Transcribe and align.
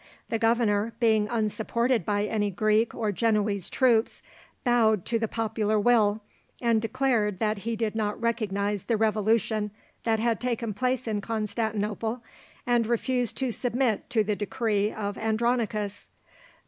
The 0.29 0.39
governor, 0.39 0.93
being 0.99 1.27
unsupported 1.29 2.07
by 2.07 2.23
any 2.25 2.49
Greek 2.49 2.95
or 2.95 3.11
Genoese 3.11 3.69
troops, 3.69 4.23
bowed 4.63 5.05
to 5.05 5.19
the 5.19 5.27
popular 5.27 5.79
will, 5.79 6.23
and 6.59 6.81
declared 6.81 7.37
that 7.37 7.59
he 7.59 7.75
did 7.75 7.93
not 7.93 8.19
recognize 8.19 8.85
the 8.85 8.97
revolution 8.97 9.69
that 10.03 10.19
had 10.19 10.41
taken 10.41 10.73
place 10.73 11.07
in 11.07 11.21
Constantinople, 11.21 12.23
and 12.65 12.87
refused 12.87 13.37
to 13.37 13.51
submit 13.51 14.09
to 14.09 14.23
the 14.23 14.35
decree 14.35 14.91
of 14.91 15.19
Andronicus. 15.19 16.09